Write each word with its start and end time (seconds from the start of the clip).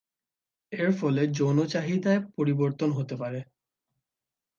এর 0.71 0.89
ফলে 0.99 1.21
যৌন 1.37 1.57
চাহিদায় 1.65 2.21
পরিবর্তন 2.35 2.89
হতে 2.91 3.15
পারে। 3.15 3.39